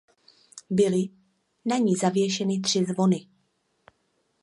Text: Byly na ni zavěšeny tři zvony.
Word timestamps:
Byly 0.69 1.09
na 1.65 1.77
ni 1.77 1.95
zavěšeny 1.95 2.59
tři 2.59 2.85
zvony. 2.85 3.27